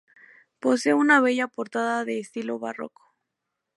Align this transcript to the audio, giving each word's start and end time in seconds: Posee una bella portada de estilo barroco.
Posee 0.59 0.95
una 0.95 1.21
bella 1.21 1.47
portada 1.47 2.05
de 2.05 2.17
estilo 2.19 2.57
barroco. 2.57 3.13